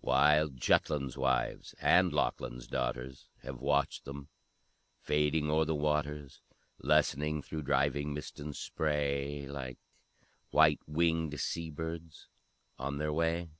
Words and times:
Wild 0.00 0.56
Jutland's 0.56 1.18
wives 1.18 1.74
and 1.78 2.14
Lochlin's 2.14 2.66
daughters 2.66 3.28
Have 3.42 3.60
watched 3.60 4.06
them 4.06 4.30
fading 5.02 5.50
o'er 5.50 5.66
the 5.66 5.74
waters, 5.74 6.40
Lessening 6.78 7.42
through 7.42 7.64
driving 7.64 8.14
mist 8.14 8.40
and 8.40 8.56
spray, 8.56 9.46
Like 9.46 9.76
white 10.50 10.80
winged 10.86 11.38
sea 11.38 11.68
birds 11.68 12.28
on 12.78 12.96
their 12.96 13.12
way! 13.12 13.50